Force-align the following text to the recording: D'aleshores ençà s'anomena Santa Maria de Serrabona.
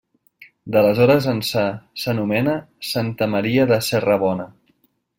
D'aleshores 0.75 1.27
ençà 1.33 1.67
s'anomena 2.05 2.57
Santa 2.95 3.31
Maria 3.37 3.71
de 3.75 3.81
Serrabona. 3.93 4.53